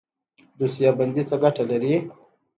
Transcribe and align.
دوسیه 0.57 0.91
بندي 0.97 1.23
څه 1.29 1.35
ګټه 1.43 1.63
لري؟ 1.69 1.95